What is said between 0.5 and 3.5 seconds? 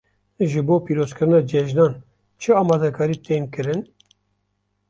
bo pîrozkirina cejnan çi amadekarî tên